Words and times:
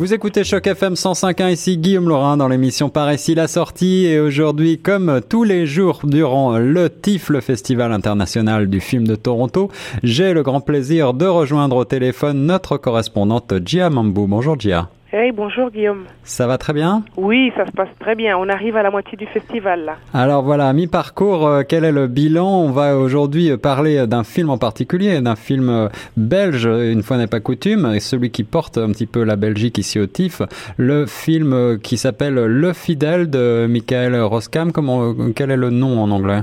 Vous 0.00 0.14
écoutez 0.14 0.44
Choc 0.44 0.66
FM 0.66 0.94
105.1 0.94 1.52
ici 1.52 1.76
Guillaume 1.76 2.08
Laurin 2.08 2.38
dans 2.38 2.48
l'émission 2.48 2.88
Par 2.88 3.12
ici 3.12 3.34
la 3.34 3.46
sortie 3.46 4.06
et 4.06 4.18
aujourd'hui 4.18 4.78
comme 4.78 5.20
tous 5.28 5.44
les 5.44 5.66
jours 5.66 6.00
durant 6.04 6.56
le 6.56 6.88
TIFF, 6.88 7.28
le 7.28 7.42
Festival 7.42 7.92
international 7.92 8.70
du 8.70 8.80
film 8.80 9.06
de 9.06 9.14
Toronto, 9.14 9.70
j'ai 10.02 10.32
le 10.32 10.42
grand 10.42 10.62
plaisir 10.62 11.12
de 11.12 11.26
rejoindre 11.26 11.76
au 11.76 11.84
téléphone 11.84 12.46
notre 12.46 12.78
correspondante 12.78 13.52
Gia 13.66 13.90
Mambou. 13.90 14.26
Bonjour 14.26 14.58
Gia. 14.58 14.88
Hey, 15.12 15.32
bonjour 15.32 15.72
Guillaume. 15.72 16.04
Ça 16.22 16.46
va 16.46 16.56
très 16.56 16.72
bien 16.72 17.02
Oui, 17.16 17.50
ça 17.56 17.66
se 17.66 17.72
passe 17.72 17.88
très 17.98 18.14
bien. 18.14 18.38
On 18.38 18.48
arrive 18.48 18.76
à 18.76 18.84
la 18.84 18.92
moitié 18.92 19.18
du 19.18 19.26
festival 19.26 19.84
là. 19.84 19.96
Alors 20.14 20.44
voilà, 20.44 20.72
mi-parcours, 20.72 21.48
euh, 21.48 21.62
quel 21.68 21.84
est 21.84 21.90
le 21.90 22.06
bilan 22.06 22.46
On 22.46 22.70
va 22.70 22.96
aujourd'hui 22.96 23.56
parler 23.56 24.06
d'un 24.06 24.22
film 24.22 24.50
en 24.50 24.58
particulier, 24.58 25.20
d'un 25.20 25.34
film 25.34 25.68
euh, 25.68 25.88
belge, 26.16 26.66
une 26.66 27.02
fois 27.02 27.16
n'est 27.16 27.26
pas 27.26 27.40
coutume, 27.40 27.90
et 27.92 27.98
celui 27.98 28.30
qui 28.30 28.44
porte 28.44 28.78
un 28.78 28.92
petit 28.92 29.06
peu 29.06 29.24
la 29.24 29.34
Belgique 29.34 29.78
ici 29.78 29.98
au 29.98 30.06
TIFF, 30.06 30.42
le 30.76 31.06
film 31.06 31.54
euh, 31.54 31.76
qui 31.76 31.96
s'appelle 31.96 32.34
Le 32.34 32.72
Fidèle 32.72 33.28
de 33.28 33.66
Michael 33.68 34.14
Roskam. 34.14 34.70
Comment, 34.70 35.12
quel 35.34 35.50
est 35.50 35.56
le 35.56 35.70
nom 35.70 36.00
en 36.00 36.12
anglais? 36.12 36.42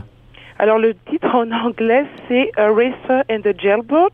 Alors 0.59 0.77
le 0.77 0.93
titre 1.09 1.33
en 1.33 1.49
anglais 1.51 2.05
c'est 2.27 2.51
A 2.57 2.69
Racer 2.69 3.23
and 3.29 3.41
the 3.43 3.59
Jailboat 3.59 4.09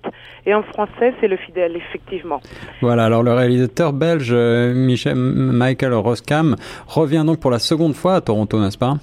et 0.45 0.53
en 0.53 0.63
français 0.63 1.13
c'est 1.19 1.27
Le 1.27 1.37
Fidèle 1.37 1.75
effectivement. 1.75 2.41
Voilà, 2.81 3.05
alors 3.05 3.23
le 3.23 3.33
réalisateur 3.33 3.93
belge 3.93 4.31
euh, 4.31 4.73
Michel, 4.73 5.15
Michael 5.15 5.93
Roskam 5.93 6.55
revient 6.87 7.23
donc 7.25 7.39
pour 7.39 7.51
la 7.51 7.59
seconde 7.59 7.93
fois 7.93 8.15
à 8.15 8.21
Toronto, 8.21 8.59
n'est-ce 8.59 8.77
pas? 8.77 8.95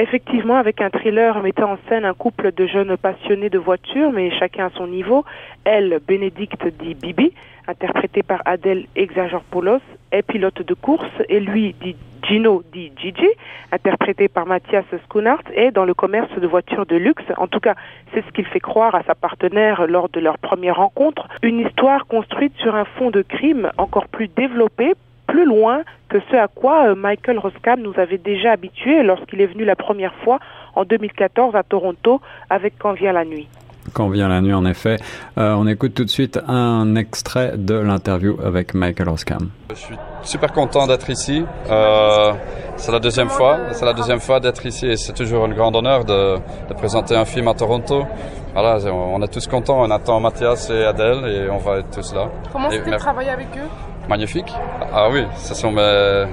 Effectivement, 0.00 0.54
avec 0.54 0.80
un 0.80 0.90
thriller 0.90 1.42
mettant 1.42 1.72
en 1.72 1.78
scène 1.88 2.04
un 2.04 2.14
couple 2.14 2.52
de 2.52 2.68
jeunes 2.68 2.96
passionnés 2.96 3.50
de 3.50 3.58
voitures, 3.58 4.12
mais 4.12 4.30
chacun 4.38 4.66
à 4.66 4.70
son 4.70 4.86
niveau. 4.86 5.24
Elle, 5.64 5.98
Bénédicte 6.06 6.64
dit 6.80 6.94
Bibi, 6.94 7.32
interprétée 7.66 8.22
par 8.22 8.40
Adèle 8.44 8.86
Exagerpoulos, 8.94 9.80
est 10.12 10.22
pilote 10.22 10.62
de 10.62 10.74
course, 10.74 11.10
et 11.28 11.40
lui 11.40 11.74
dit 11.82 11.96
Gino 12.28 12.62
dit 12.72 12.92
Gigi, 13.00 13.28
interprété 13.72 14.28
par 14.28 14.44
Mathias 14.44 14.84
Schoonart, 15.06 15.42
est 15.54 15.70
dans 15.70 15.86
le 15.86 15.94
commerce 15.94 16.30
de 16.38 16.46
voitures 16.46 16.84
de 16.84 16.96
luxe. 16.96 17.24
En 17.38 17.46
tout 17.46 17.58
cas, 17.58 17.74
c'est 18.12 18.22
ce 18.24 18.30
qu'il 18.32 18.44
fait 18.44 18.60
croire 18.60 18.94
à 18.94 19.02
sa 19.04 19.14
partenaire 19.14 19.86
lors 19.86 20.10
de 20.10 20.20
leur 20.20 20.36
première 20.36 20.76
rencontre. 20.76 21.26
Une 21.42 21.60
histoire 21.60 22.06
construite 22.06 22.54
sur 22.58 22.74
un 22.74 22.84
fond 22.84 23.10
de 23.10 23.22
crime 23.22 23.70
encore 23.78 24.08
plus 24.08 24.28
développé, 24.28 24.92
plus 25.26 25.46
loin 25.46 25.82
que 26.10 26.18
ce 26.30 26.36
à 26.36 26.48
quoi 26.48 26.88
euh, 26.88 26.94
Michael 26.94 27.38
Roskam 27.38 27.80
nous 27.80 27.98
avait 27.98 28.18
déjà 28.18 28.52
habitués 28.52 29.02
lorsqu'il 29.02 29.40
est 29.40 29.46
venu 29.46 29.64
la 29.64 29.76
première 29.76 30.14
fois 30.16 30.38
en 30.74 30.84
2014 30.84 31.54
à 31.56 31.62
Toronto 31.62 32.20
avec 32.50 32.74
Quand 32.78 32.92
vient 32.92 33.12
la 33.12 33.24
nuit. 33.24 33.48
Quand 33.92 34.08
vient 34.08 34.28
la 34.28 34.40
nuit, 34.40 34.54
en 34.54 34.64
effet. 34.64 34.98
Euh, 35.38 35.54
on 35.54 35.66
écoute 35.66 35.94
tout 35.94 36.04
de 36.04 36.10
suite 36.10 36.38
un 36.46 36.96
extrait 36.96 37.52
de 37.56 37.74
l'interview 37.74 38.38
avec 38.44 38.74
Michael 38.74 39.08
Roskam. 39.08 39.50
Je 39.70 39.74
suis 39.74 39.96
super 40.22 40.52
content 40.52 40.86
d'être 40.86 41.10
ici. 41.10 41.44
Euh, 41.70 42.32
c'est 42.76 42.92
la 42.92 43.00
deuxième 43.00 43.28
fois. 43.28 43.58
C'est 43.72 43.84
la 43.84 43.92
deuxième 43.92 44.20
fois 44.20 44.40
d'être 44.40 44.64
ici 44.66 44.86
et 44.86 44.96
c'est 44.96 45.12
toujours 45.12 45.44
un 45.44 45.48
grand 45.48 45.74
honneur 45.74 46.04
de, 46.04 46.36
de, 46.68 46.74
présenter 46.74 47.16
un 47.16 47.24
film 47.24 47.48
à 47.48 47.54
Toronto. 47.54 48.06
Voilà, 48.54 48.78
on 48.92 49.22
est 49.22 49.28
tous 49.28 49.46
contents. 49.46 49.80
On 49.82 49.90
attend 49.90 50.20
Mathias 50.20 50.70
et 50.70 50.84
Adèle 50.84 51.24
et 51.26 51.50
on 51.50 51.58
va 51.58 51.78
être 51.78 51.90
tous 51.90 52.14
là. 52.14 52.28
Comment 52.52 52.70
c'était 52.70 52.90
de 52.90 52.96
travailler 52.96 53.30
avec 53.30 53.48
eux? 53.56 53.68
Magnifique. 54.08 54.52
Ah 54.92 55.08
oui, 55.10 55.24
ce 55.36 55.54
sont 55.54 55.70
mes 55.70 56.24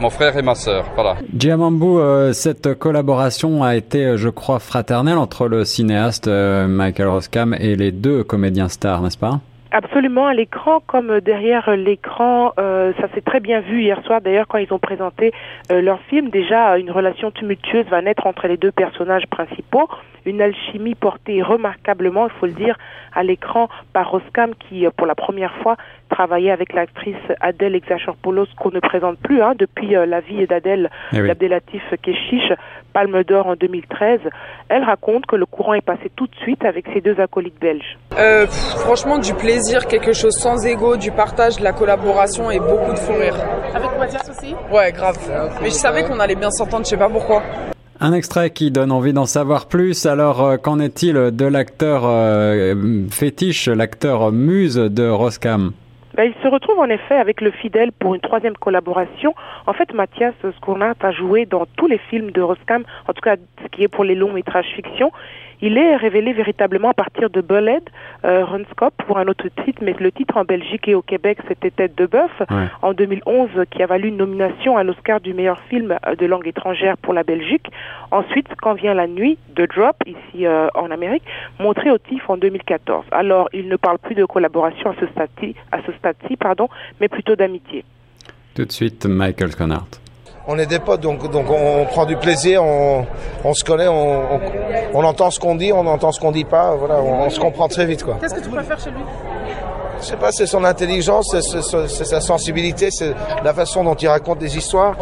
mon 0.00 0.10
frère 0.10 0.36
et 0.36 0.42
ma 0.42 0.54
sœur. 0.54 0.84
Voilà. 0.94 1.16
Giamambu, 1.36 1.98
euh, 1.98 2.32
cette 2.32 2.74
collaboration 2.74 3.62
a 3.62 3.76
été, 3.76 4.04
euh, 4.04 4.16
je 4.16 4.28
crois, 4.28 4.58
fraternelle 4.58 5.18
entre 5.18 5.48
le 5.48 5.64
cinéaste 5.64 6.28
euh, 6.28 6.66
Michael 6.66 7.08
Roskam 7.08 7.54
et 7.54 7.76
les 7.76 7.92
deux 7.92 8.24
comédiens 8.24 8.68
stars, 8.68 9.02
n'est-ce 9.02 9.18
pas? 9.18 9.40
Absolument, 9.70 10.26
à 10.26 10.34
l'écran 10.34 10.80
comme 10.86 11.20
derrière 11.20 11.76
l'écran, 11.76 12.52
euh, 12.58 12.92
ça 13.00 13.08
s'est 13.14 13.20
très 13.20 13.40
bien 13.40 13.60
vu 13.60 13.82
hier 13.82 14.02
soir 14.04 14.22
d'ailleurs 14.22 14.48
quand 14.48 14.56
ils 14.58 14.72
ont 14.72 14.78
présenté 14.78 15.32
euh, 15.70 15.82
leur 15.82 16.00
film. 16.02 16.30
Déjà, 16.30 16.78
une 16.78 16.90
relation 16.90 17.30
tumultueuse 17.30 17.86
va 17.86 18.00
naître 18.00 18.26
entre 18.26 18.46
les 18.48 18.56
deux 18.56 18.72
personnages 18.72 19.26
principaux, 19.26 19.88
une 20.24 20.40
alchimie 20.40 20.94
portée 20.94 21.42
remarquablement, 21.42 22.28
il 22.28 22.32
faut 22.40 22.46
le 22.46 22.52
dire, 22.52 22.78
à 23.14 23.22
l'écran 23.22 23.68
par 23.92 24.10
Roskam 24.10 24.54
qui, 24.54 24.86
pour 24.96 25.06
la 25.06 25.14
première 25.14 25.54
fois, 25.56 25.76
travaillait 26.08 26.50
avec 26.50 26.72
l'actrice 26.72 27.16
Adèle 27.40 27.74
Exarchopoulos 27.74 28.46
qu'on 28.56 28.70
ne 28.70 28.80
présente 28.80 29.18
plus 29.18 29.42
hein, 29.42 29.52
depuis 29.58 29.96
euh, 29.96 30.06
la 30.06 30.20
vie 30.20 30.46
d'Adèle 30.46 30.90
Eh 31.12 31.20
oui. 31.20 31.30
Abdelatif 31.30 31.82
Keshish, 32.02 32.52
Palme 32.92 33.22
d'Or 33.24 33.46
en 33.46 33.54
2013. 33.56 34.20
Elle 34.68 34.84
raconte 34.84 35.26
que 35.26 35.36
le 35.36 35.46
courant 35.46 35.74
est 35.74 35.84
passé 35.84 36.10
tout 36.16 36.26
de 36.26 36.34
suite 36.42 36.64
avec 36.64 36.86
ses 36.92 37.00
deux 37.00 37.18
acolytes 37.20 37.58
belges. 37.60 37.98
Euh, 38.18 38.46
pff, 38.46 38.54
franchement, 38.78 39.18
du 39.18 39.34
plaisir, 39.34 39.86
quelque 39.86 40.12
chose 40.12 40.34
sans 40.34 40.64
ego, 40.66 40.96
du 40.96 41.10
partage, 41.10 41.56
de 41.56 41.64
la 41.64 41.72
collaboration 41.72 42.50
et 42.50 42.58
beaucoup 42.58 42.92
de 42.92 42.98
fou 42.98 43.12
rire. 43.12 43.36
Avec 43.74 43.90
Mathias 43.98 44.28
aussi 44.30 44.54
Ouais, 44.72 44.92
grave. 44.92 45.16
Mais 45.62 45.68
je 45.70 45.74
savais 45.74 46.04
qu'on 46.04 46.18
allait 46.20 46.34
bien 46.34 46.50
s'entendre, 46.50 46.84
je 46.84 46.90
sais 46.90 46.96
pas 46.96 47.08
pourquoi. 47.08 47.42
Un 48.00 48.12
extrait 48.12 48.50
qui 48.50 48.70
donne 48.70 48.92
envie 48.92 49.12
d'en 49.12 49.26
savoir 49.26 49.66
plus. 49.66 50.06
Alors, 50.06 50.42
euh, 50.44 50.56
qu'en 50.56 50.78
est-il 50.78 51.14
de 51.14 51.44
l'acteur 51.46 52.02
euh, 52.04 52.74
fétiche, 53.10 53.66
l'acteur 53.68 54.30
muse 54.30 54.76
de 54.76 55.08
Roskam 55.08 55.72
Ben, 56.18 56.32
il 56.36 56.42
se 56.42 56.48
retrouve 56.48 56.80
en 56.80 56.88
effet 56.88 57.14
avec 57.14 57.40
le 57.40 57.52
fidèle 57.52 57.92
pour 57.92 58.12
une 58.12 58.20
troisième 58.20 58.56
collaboration. 58.56 59.36
En 59.68 59.72
fait, 59.72 59.94
Mathias 59.94 60.34
Skournat 60.56 60.94
a 61.00 61.12
joué 61.12 61.46
dans 61.46 61.64
tous 61.76 61.86
les 61.86 61.98
films 61.98 62.32
de 62.32 62.40
Roskam, 62.40 62.82
en 63.06 63.12
tout 63.12 63.20
cas 63.20 63.36
ce 63.62 63.68
qui 63.68 63.84
est 63.84 63.88
pour 63.88 64.02
les 64.02 64.16
longs 64.16 64.32
métrages 64.32 64.66
fiction. 64.74 65.12
Il 65.60 65.76
est 65.76 65.96
révélé 65.96 66.32
véritablement 66.32 66.90
à 66.90 66.94
partir 66.94 67.30
de 67.30 67.40
Bullhead, 67.40 67.82
euh, 68.24 68.44
Runscop 68.44 68.94
pour 69.06 69.18
un 69.18 69.26
autre 69.26 69.48
titre, 69.64 69.82
mais 69.82 69.94
le 69.98 70.12
titre 70.12 70.36
en 70.36 70.44
Belgique 70.44 70.86
et 70.88 70.94
au 70.94 71.02
Québec 71.02 71.38
c'était 71.48 71.70
Tête 71.70 71.96
de 71.96 72.06
bœuf 72.06 72.30
Ouais. 72.50 72.66
en 72.82 72.92
2011 72.92 73.50
qui 73.70 73.82
a 73.82 73.86
valu 73.86 74.08
une 74.08 74.16
nomination 74.16 74.76
à 74.76 74.84
l'Oscar 74.84 75.20
du 75.20 75.34
meilleur 75.34 75.60
film 75.68 75.96
euh, 76.06 76.14
de 76.14 76.26
langue 76.26 76.46
étrangère 76.46 76.96
pour 76.96 77.12
la 77.14 77.22
Belgique. 77.22 77.66
Ensuite, 78.10 78.46
Quand 78.62 78.74
vient 78.74 78.94
la 78.94 79.06
nuit 79.06 79.38
de 79.54 79.66
Drop 79.66 79.96
ici 80.06 80.46
euh, 80.46 80.68
en 80.74 80.90
Amérique, 80.90 81.22
montré 81.58 81.90
au 81.90 81.98
TIFF 81.98 82.28
en 82.30 82.36
2014. 82.36 83.04
Alors, 83.10 83.48
il 83.52 83.68
ne 83.68 83.76
parle 83.76 83.98
plus 83.98 84.14
de 84.14 84.24
collaboration 84.24 84.90
à 84.90 84.94
ce 85.00 85.06
stade-ci, 85.08 85.54
à 85.72 85.78
ce 85.86 85.92
stade-ci, 85.92 86.36
pardon, 86.36 86.68
mais 87.00 87.08
plutôt 87.08 87.36
d'amitié. 87.36 87.84
Tout 88.54 88.64
de 88.64 88.72
suite, 88.72 89.06
Michael 89.06 89.54
Connard. 89.54 89.86
On 90.50 90.58
est 90.58 90.66
des 90.66 90.78
potes, 90.78 91.02
donc, 91.02 91.30
donc 91.30 91.46
on, 91.50 91.84
prend 91.84 92.06
du 92.06 92.16
plaisir, 92.16 92.62
on, 92.64 93.06
on 93.44 93.52
se 93.52 93.62
connaît, 93.64 93.86
on, 93.86 94.34
on, 94.36 94.40
on 94.94 95.04
entend 95.04 95.30
ce 95.30 95.38
qu'on 95.38 95.54
dit, 95.54 95.72
on 95.72 95.86
entend 95.86 96.12
ce 96.12 96.20
qu'on 96.20 96.32
dit 96.32 96.44
pas, 96.44 96.74
voilà, 96.76 96.96
on, 97.00 97.26
on 97.26 97.30
se 97.30 97.40
comprend 97.40 97.68
très 97.68 97.86
vite, 97.86 98.04
quoi. 98.04 98.16
Qu'est-ce 98.20 98.34
que 98.34 98.40
tu 98.40 98.48
préfères 98.50 98.78
chez 98.78 98.90
lui? 98.90 99.00
Je 100.00 100.06
sais 100.06 100.16
pas, 100.16 100.30
c'est 100.30 100.46
son 100.46 100.64
intelligence, 100.64 101.34
c'est, 101.40 102.04
sa 102.04 102.20
sensibilité, 102.20 102.88
c'est 102.90 103.14
la 103.42 103.52
façon 103.52 103.82
dont 103.82 103.94
il 103.94 104.08
raconte 104.08 104.38
des 104.38 104.56
histoires, 104.56 104.94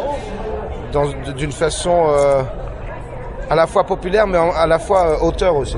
d'une 1.35 1.51
façon 1.51 2.07
euh, 2.09 2.41
à 3.49 3.55
la 3.55 3.67
fois 3.67 3.83
populaire, 3.83 4.25
mais 4.25 4.37
à 4.37 4.65
la 4.65 4.79
fois 4.79 5.07
euh, 5.07 5.25
auteur 5.25 5.55
aussi. 5.55 5.77